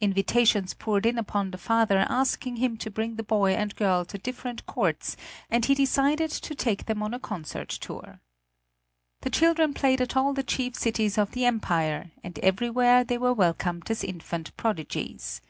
Invitations 0.00 0.74
poured 0.74 1.06
in 1.06 1.18
upon 1.18 1.52
the 1.52 1.56
father 1.56 2.04
asking 2.08 2.56
him 2.56 2.76
to 2.78 2.90
bring 2.90 3.14
the 3.14 3.22
boy 3.22 3.54
and 3.54 3.76
girl 3.76 4.04
to 4.06 4.18
different 4.18 4.66
courts, 4.66 5.16
and 5.48 5.66
he 5.66 5.74
decided 5.76 6.32
to 6.32 6.54
take 6.56 6.86
them 6.86 7.00
on 7.00 7.14
a 7.14 7.20
concert 7.20 7.68
tour. 7.68 8.20
The 9.20 9.30
children 9.30 9.74
played 9.74 10.00
at 10.00 10.16
all 10.16 10.32
the 10.34 10.42
chief 10.42 10.74
cities 10.74 11.16
of 11.16 11.30
the 11.30 11.44
empire, 11.44 12.10
and 12.24 12.40
everywhere 12.40 13.04
they 13.04 13.18
were 13.18 13.32
welcomed 13.32 13.88
as 13.88 14.02
infant 14.02 14.56
prodigies. 14.56 15.40